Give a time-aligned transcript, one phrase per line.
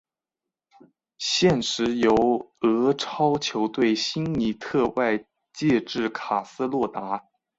[1.19, 7.23] 现时由俄超球队辛尼特外借至卡斯洛达。